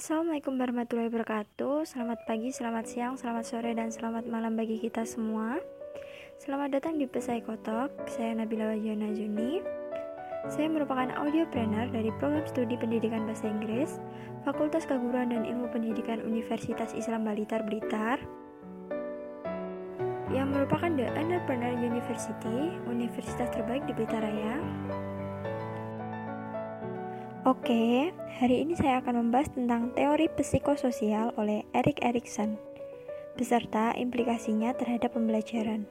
[0.00, 1.84] Assalamualaikum warahmatullahi wabarakatuh.
[1.84, 5.60] Selamat pagi, selamat siang, selamat sore, dan selamat malam bagi kita semua.
[6.40, 8.08] Selamat datang di Pesai Kotok.
[8.08, 9.60] Saya Nabila Wajana Juni.
[10.48, 14.00] Saya merupakan audio trainer dari program studi pendidikan bahasa Inggris
[14.40, 18.24] Fakultas Keguruan dan Ilmu Pendidikan Universitas Islam Balitar Blitar
[20.32, 24.56] yang merupakan The Entrepreneur University, universitas terbaik di Blitar Raya
[27.48, 32.60] Oke, hari ini saya akan membahas tentang teori psikososial oleh Erik Erikson
[33.32, 35.88] beserta implikasinya terhadap pembelajaran.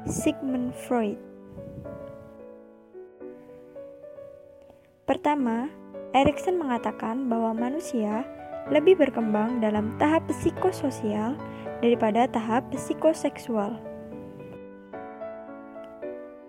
[0.09, 1.21] Sigmund Freud.
[5.05, 5.69] Pertama,
[6.17, 8.25] Erikson mengatakan bahwa manusia
[8.73, 11.37] lebih berkembang dalam tahap psikososial
[11.83, 13.75] daripada tahap psikoseksual.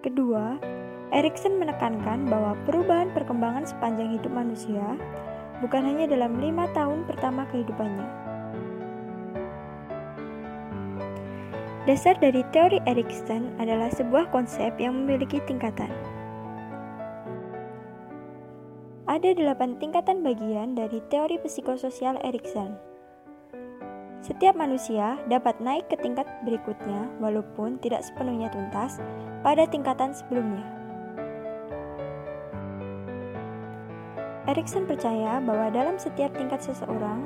[0.06, 0.62] Kedua,
[1.10, 4.86] Erikson menekankan bahwa perubahan perkembangan sepanjang hidup manusia
[5.58, 8.06] bukan hanya dalam lima tahun pertama kehidupannya.
[11.84, 15.92] Dasar dari teori Erikson adalah sebuah konsep yang memiliki tingkatan.
[19.04, 22.93] Ada delapan tingkatan bagian dari teori psikososial Erikson.
[24.23, 29.03] Setiap manusia dapat naik ke tingkat berikutnya walaupun tidak sepenuhnya tuntas
[29.44, 30.63] pada tingkatan sebelumnya.
[34.47, 37.19] Erikson percaya bahwa dalam setiap tingkat seseorang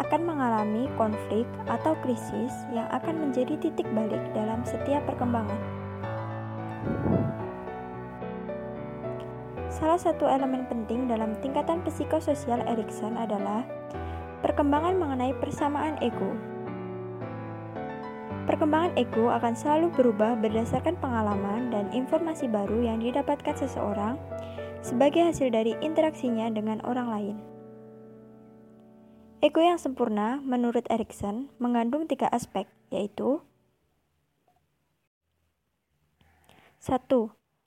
[0.00, 5.60] akan mengalami konflik atau krisis yang akan menjadi titik balik dalam setiap perkembangan.
[9.68, 13.68] Salah satu elemen penting dalam tingkatan psikososial Erikson adalah
[14.40, 16.32] Perkembangan mengenai persamaan ego.
[18.48, 24.16] Perkembangan ego akan selalu berubah berdasarkan pengalaman dan informasi baru yang didapatkan seseorang
[24.80, 27.36] sebagai hasil dari interaksinya dengan orang lain.
[29.44, 33.44] Ego yang sempurna, menurut Erikson, mengandung tiga aspek, yaitu
[36.80, 36.96] 1.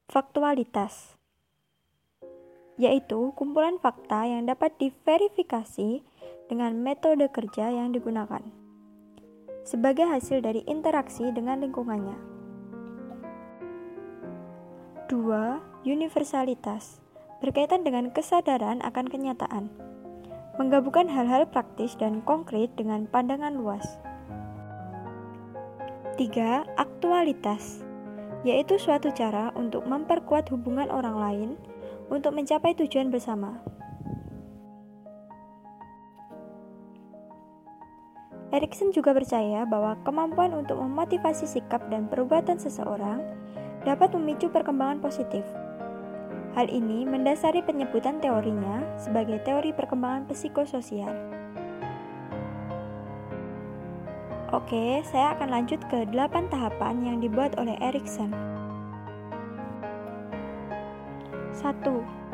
[0.09, 1.13] Faktualitas
[2.77, 6.01] yaitu kumpulan fakta yang dapat diverifikasi
[6.51, 8.43] dengan metode kerja yang digunakan
[9.63, 12.17] sebagai hasil dari interaksi dengan lingkungannya.
[15.07, 15.87] 2.
[15.87, 16.99] Universalitas
[17.39, 19.71] berkaitan dengan kesadaran akan kenyataan,
[20.59, 23.83] menggabungkan hal-hal praktis dan konkret dengan pandangan luas.
[26.19, 26.67] 3.
[26.75, 27.83] Aktualitas
[28.43, 31.49] yaitu suatu cara untuk memperkuat hubungan orang lain
[32.11, 33.63] untuk mencapai tujuan bersama.
[38.53, 43.25] Erikson juga percaya bahwa kemampuan untuk memotivasi sikap dan perbuatan seseorang
[43.81, 45.41] dapat memicu perkembangan positif.
[46.53, 51.09] Hal ini mendasari penyebutan teorinya sebagai teori perkembangan psikososial.
[54.53, 58.29] Oke, saya akan lanjut ke 8 tahapan yang dibuat oleh Erikson.
[61.57, 61.81] 1.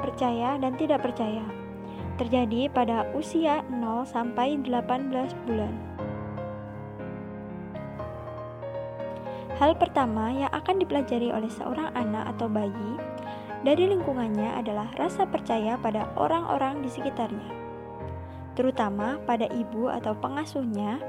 [0.04, 1.48] Percaya dan tidak percaya.
[2.20, 5.89] Terjadi pada usia 0 sampai 18 bulan.
[9.60, 12.96] Hal pertama yang akan dipelajari oleh seorang anak atau bayi
[13.68, 17.52] dari lingkungannya adalah rasa percaya pada orang-orang di sekitarnya,
[18.56, 21.04] terutama pada ibu atau pengasuhnya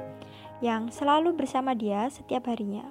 [0.58, 2.82] yang selalu bersama dia setiap harinya.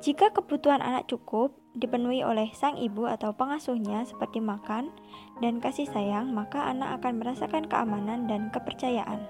[0.00, 4.88] Jika kebutuhan anak cukup dipenuhi oleh sang ibu atau pengasuhnya seperti makan
[5.44, 9.20] dan kasih sayang, maka anak akan merasakan keamanan dan kepercayaan.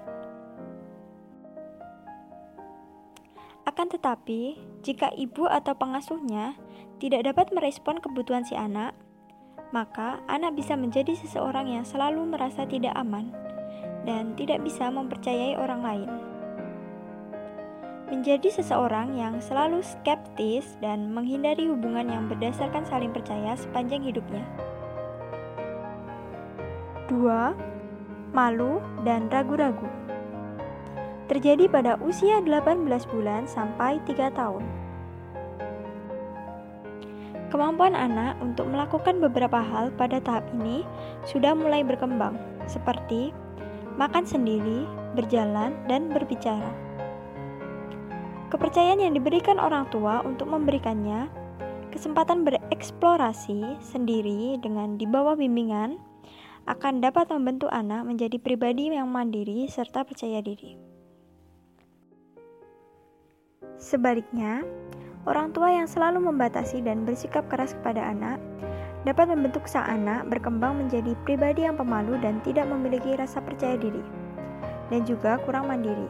[3.65, 6.53] Akan tetapi, jika ibu atau pengasuhnya
[7.01, 8.93] tidak dapat merespon kebutuhan si anak,
[9.73, 13.33] maka anak bisa menjadi seseorang yang selalu merasa tidak aman
[14.05, 16.11] dan tidak bisa mempercayai orang lain.
[18.13, 24.45] Menjadi seseorang yang selalu skeptis dan menghindari hubungan yang berdasarkan saling percaya sepanjang hidupnya.
[27.09, 28.37] 2.
[28.37, 30.04] Malu dan ragu-ragu
[31.27, 34.65] terjadi pada usia 18 bulan sampai 3 tahun.
[37.55, 40.83] Kemampuan anak untuk melakukan beberapa hal pada tahap ini
[41.23, 42.35] sudah mulai berkembang,
[42.67, 43.31] seperti
[43.95, 44.83] makan sendiri,
[45.15, 46.75] berjalan, dan berbicara.
[48.51, 51.31] Kepercayaan yang diberikan orang tua untuk memberikannya
[51.95, 55.95] kesempatan bereksplorasi sendiri dengan di bawah bimbingan
[56.67, 60.84] akan dapat membentuk anak menjadi pribadi yang mandiri serta percaya diri.
[63.85, 64.65] Sebaliknya,
[65.29, 68.41] orang tua yang selalu membatasi dan bersikap keras kepada anak
[69.05, 74.01] dapat membentuk sang anak berkembang menjadi pribadi yang pemalu dan tidak memiliki rasa percaya diri,
[74.89, 76.09] dan juga kurang mandiri.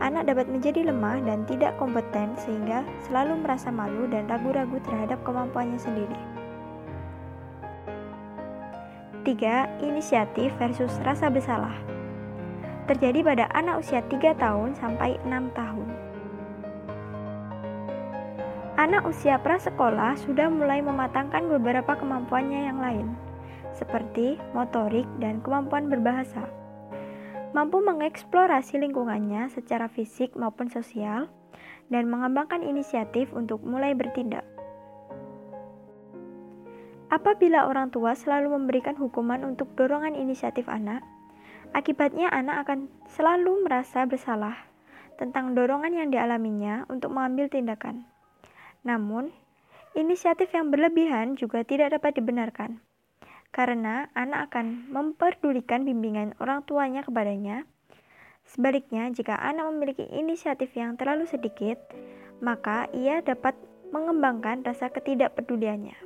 [0.00, 5.76] Anak dapat menjadi lemah dan tidak kompeten, sehingga selalu merasa malu dan ragu-ragu terhadap kemampuannya
[5.76, 6.20] sendiri.
[9.28, 9.84] 3.
[9.84, 11.97] Inisiatif versus rasa bersalah
[12.88, 15.88] terjadi pada anak usia 3 tahun sampai 6 tahun.
[18.78, 23.06] Anak usia prasekolah sudah mulai mematangkan beberapa kemampuannya yang lain,
[23.76, 26.46] seperti motorik dan kemampuan berbahasa.
[27.52, 31.26] Mampu mengeksplorasi lingkungannya secara fisik maupun sosial,
[31.88, 34.44] dan mengembangkan inisiatif untuk mulai bertindak.
[37.08, 41.00] Apabila orang tua selalu memberikan hukuman untuk dorongan inisiatif anak,
[41.76, 44.56] Akibatnya anak akan selalu merasa bersalah
[45.18, 48.06] tentang dorongan yang dialaminya untuk mengambil tindakan.
[48.86, 49.34] Namun,
[49.98, 52.78] inisiatif yang berlebihan juga tidak dapat dibenarkan.
[53.50, 57.66] Karena anak akan memperdulikan bimbingan orang tuanya kepadanya.
[58.48, 61.76] Sebaliknya, jika anak memiliki inisiatif yang terlalu sedikit,
[62.40, 63.52] maka ia dapat
[63.92, 65.96] mengembangkan rasa ketidakpeduliannya.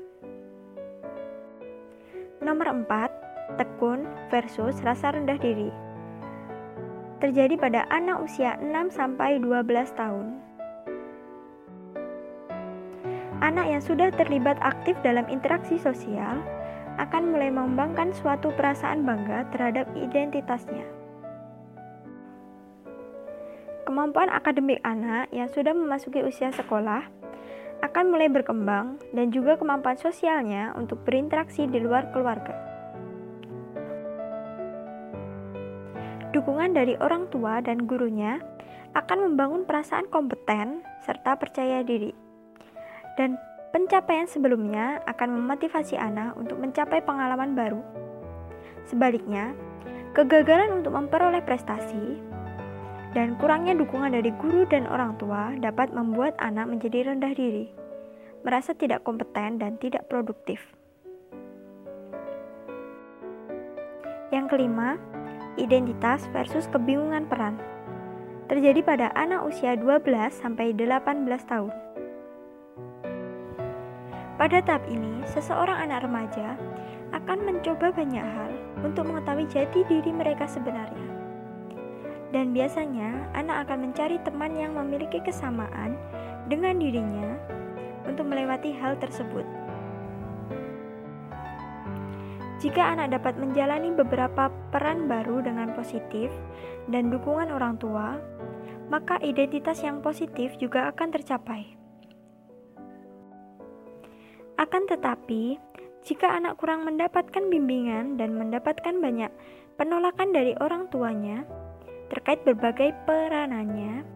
[2.42, 5.68] Nomor 4, tekun versus rasa rendah diri.
[7.22, 10.42] Terjadi pada anak usia 6 sampai 12 tahun.
[13.42, 16.38] Anak yang sudah terlibat aktif dalam interaksi sosial
[17.02, 20.86] akan mulai mengembangkan suatu perasaan bangga terhadap identitasnya.
[23.82, 27.02] Kemampuan akademik anak yang sudah memasuki usia sekolah
[27.82, 32.71] akan mulai berkembang dan juga kemampuan sosialnya untuk berinteraksi di luar keluarga.
[36.32, 38.40] Dukungan dari orang tua dan gurunya
[38.96, 42.08] akan membangun perasaan kompeten serta percaya diri.
[43.20, 43.36] Dan
[43.76, 47.80] pencapaian sebelumnya akan memotivasi anak untuk mencapai pengalaman baru.
[48.88, 49.52] Sebaliknya,
[50.16, 52.20] kegagalan untuk memperoleh prestasi
[53.12, 57.68] dan kurangnya dukungan dari guru dan orang tua dapat membuat anak menjadi rendah diri,
[58.40, 60.64] merasa tidak kompeten dan tidak produktif.
[64.32, 64.96] Yang kelima,
[65.60, 67.60] identitas versus kebingungan peran.
[68.48, 71.72] Terjadi pada anak usia 12 sampai 18 tahun.
[74.36, 76.58] Pada tahap ini, seseorang anak remaja
[77.14, 81.08] akan mencoba banyak hal untuk mengetahui jati diri mereka sebenarnya.
[82.32, 85.94] Dan biasanya, anak akan mencari teman yang memiliki kesamaan
[86.48, 87.36] dengan dirinya
[88.08, 89.61] untuk melewati hal tersebut.
[92.62, 96.30] Jika anak dapat menjalani beberapa peran baru dengan positif
[96.86, 98.22] dan dukungan orang tua,
[98.86, 101.74] maka identitas yang positif juga akan tercapai.
[104.62, 105.58] Akan tetapi,
[106.06, 109.34] jika anak kurang mendapatkan bimbingan dan mendapatkan banyak
[109.74, 111.42] penolakan dari orang tuanya
[112.14, 114.06] terkait berbagai peranannya,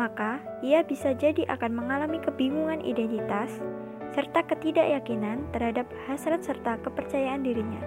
[0.00, 3.52] maka ia bisa jadi akan mengalami kebingungan identitas
[4.16, 7.84] serta ketidakyakinan terhadap hasrat serta kepercayaan dirinya.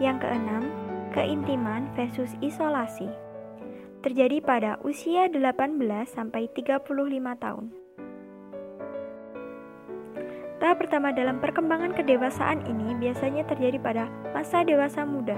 [0.00, 0.64] Yang keenam,
[1.12, 3.12] keintiman versus isolasi.
[3.98, 5.74] terjadi pada usia 18
[6.06, 6.86] sampai 35
[7.34, 7.66] tahun.
[10.62, 15.34] Tahap pertama dalam perkembangan kedewasaan ini biasanya terjadi pada masa dewasa muda,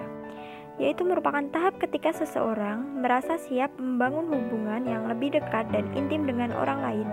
[0.77, 6.53] yaitu merupakan tahap ketika seseorang merasa siap membangun hubungan yang lebih dekat dan intim dengan
[6.53, 7.09] orang lain.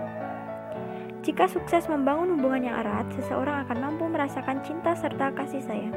[1.26, 5.96] Jika sukses membangun hubungan yang erat, seseorang akan mampu merasakan cinta serta kasih sayang.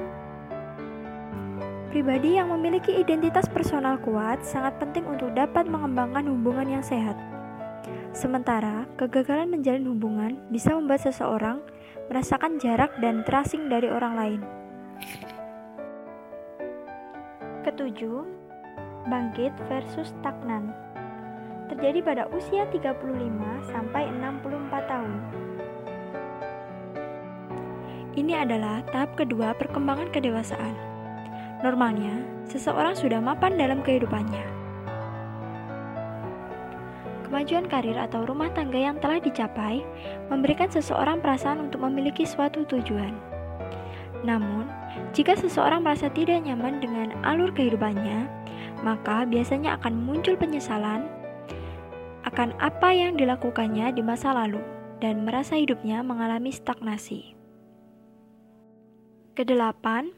[1.91, 7.19] Pribadi yang memiliki identitas personal kuat sangat penting untuk dapat mengembangkan hubungan yang sehat.
[8.15, 11.59] Sementara, kegagalan menjalin hubungan bisa membuat seseorang
[12.07, 14.41] merasakan jarak dan terasing dari orang lain.
[17.67, 18.23] Ketujuh,
[19.07, 20.71] bangkit versus stagnan.
[21.71, 22.99] Terjadi pada usia 35
[23.71, 25.13] sampai 64 tahun.
[28.11, 30.75] Ini adalah tahap kedua perkembangan kedewasaan.
[31.63, 34.43] Normalnya, seseorang sudah mapan dalam kehidupannya.
[37.23, 39.79] Kemajuan karir atau rumah tangga yang telah dicapai
[40.27, 43.15] memberikan seseorang perasaan untuk memiliki suatu tujuan.
[44.27, 44.67] Namun,
[45.15, 48.27] jika seseorang merasa tidak nyaman dengan alur kehidupannya,
[48.83, 51.20] maka biasanya akan muncul penyesalan
[52.31, 54.63] akan apa yang dilakukannya di masa lalu
[55.03, 57.35] dan merasa hidupnya mengalami stagnasi.
[59.35, 60.15] Kedelapan,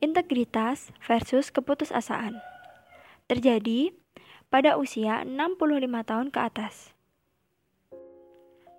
[0.00, 2.38] Integritas versus keputusasaan
[3.26, 3.92] terjadi
[4.46, 5.58] pada usia 65
[6.06, 6.94] tahun ke atas.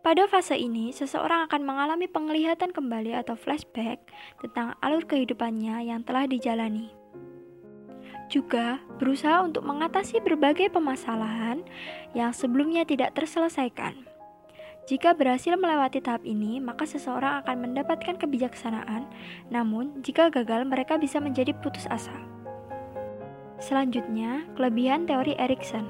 [0.02, 4.02] Pada fase ini, seseorang akan mengalami penglihatan kembali atau flashback
[4.42, 7.01] tentang alur kehidupannya yang telah dijalani.
[8.32, 11.68] Juga berusaha untuk mengatasi berbagai permasalahan
[12.16, 14.08] yang sebelumnya tidak terselesaikan.
[14.88, 19.06] Jika berhasil melewati tahap ini, maka seseorang akan mendapatkan kebijaksanaan.
[19.52, 22.16] Namun, jika gagal, mereka bisa menjadi putus asa.
[23.62, 25.86] Selanjutnya, kelebihan teori Erikson.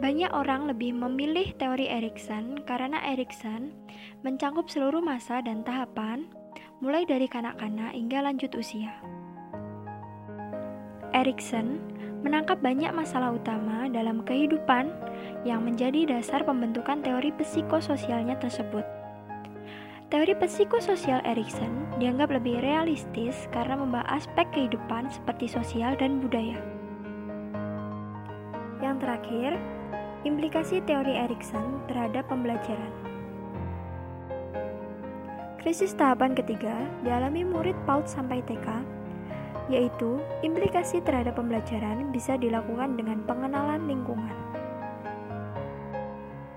[0.00, 3.70] Banyak orang lebih memilih teori Erikson karena Erikson
[4.24, 6.26] mencakup seluruh masa dan tahapan,
[6.82, 9.21] mulai dari kanak-kanak hingga lanjut usia.
[11.12, 11.80] Erikson
[12.24, 14.88] menangkap banyak masalah utama dalam kehidupan
[15.44, 18.86] yang menjadi dasar pembentukan teori psikososialnya tersebut.
[20.12, 26.60] Teori psikososial Erikson dianggap lebih realistis karena membahas aspek kehidupan seperti sosial dan budaya.
[28.84, 29.50] Yang terakhir,
[30.28, 32.92] implikasi teori Erikson terhadap pembelajaran.
[35.62, 36.74] Krisis tahapan ketiga
[37.06, 38.68] dialami murid PAUD sampai TK,
[39.72, 44.36] yaitu implikasi terhadap pembelajaran bisa dilakukan dengan pengenalan lingkungan.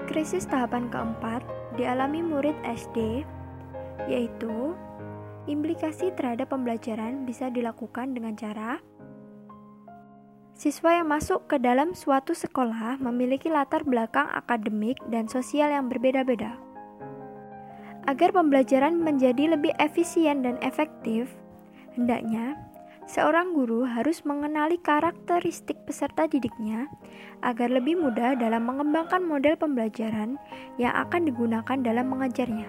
[0.03, 1.48] Krisis tahapan keempat
[1.79, 3.24] dialami murid SD,
[4.12, 4.75] yaitu
[5.48, 8.84] implikasi terhadap pembelajaran bisa dilakukan dengan cara
[10.55, 16.55] Siswa yang masuk ke dalam suatu sekolah memiliki latar belakang akademik dan sosial yang berbeda-beda.
[18.07, 21.27] Agar pembelajaran menjadi lebih efisien dan efektif,
[22.00, 22.55] hendaknya
[23.06, 26.90] Seorang guru harus mengenali karakteristik peserta didiknya
[27.46, 30.42] agar lebih mudah dalam mengembangkan model pembelajaran
[30.82, 32.66] yang akan digunakan dalam mengajarnya.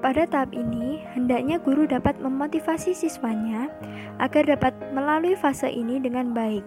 [0.00, 3.68] Pada tahap ini, hendaknya guru dapat memotivasi siswanya
[4.16, 6.64] agar dapat melalui fase ini dengan baik,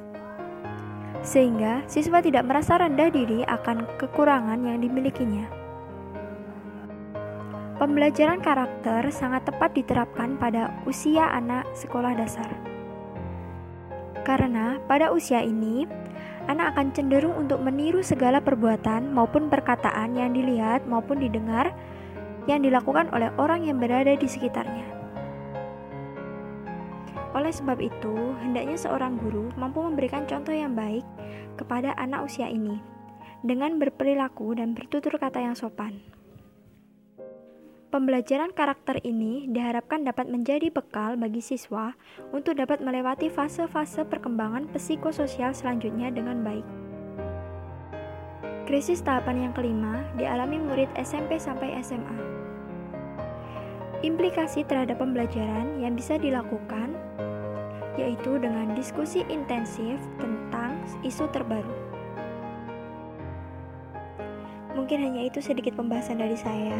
[1.25, 5.66] sehingga siswa tidak merasa rendah diri akan kekurangan yang dimilikinya.
[7.77, 12.49] Pembelajaran karakter sangat tepat diterapkan pada usia anak sekolah dasar.
[14.25, 15.85] Karena pada usia ini,
[16.49, 21.69] anak akan cenderung untuk meniru segala perbuatan maupun perkataan yang dilihat maupun didengar
[22.49, 24.89] yang dilakukan oleh orang yang berada di sekitarnya.
[27.37, 31.05] Oleh sebab itu, hendaknya seorang guru mampu memberikan contoh yang baik
[31.61, 32.81] kepada anak usia ini
[33.45, 36.16] dengan berperilaku dan bertutur kata yang sopan.
[37.87, 41.95] Pembelajaran karakter ini diharapkan dapat menjadi bekal bagi siswa
[42.35, 46.67] untuk dapat melewati fase-fase perkembangan psikososial selanjutnya dengan baik.
[48.67, 52.19] Krisis tahapan yang kelima dialami murid SMP sampai SMA.
[54.03, 56.91] Implikasi terhadap pembelajaran yang bisa dilakukan
[57.95, 60.75] yaitu dengan diskusi intensif tentang
[61.07, 61.71] isu terbaru.
[64.75, 66.77] Mungkin hanya itu sedikit pembahasan dari saya.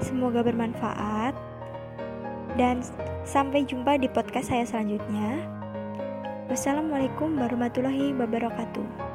[0.00, 1.32] Semoga bermanfaat
[2.56, 2.80] dan
[3.24, 5.44] sampai jumpa di podcast saya selanjutnya.
[6.46, 9.05] Wassalamualaikum warahmatullahi wabarakatuh.